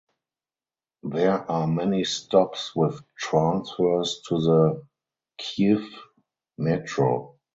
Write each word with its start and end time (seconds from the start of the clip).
There 1.03 1.47
are 1.51 1.67
many 1.67 2.05
stops 2.05 2.75
with 2.75 3.03
transfers 3.19 4.23
to 4.29 4.39
the 4.41 4.83
Kyiv 5.39 5.85
Metro. 6.57 7.35